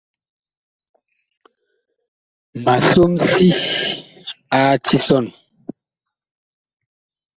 Ma 2.63 2.75
som 2.89 3.11
si 3.31 3.49
a 4.57 4.59
tisɔn. 4.85 5.25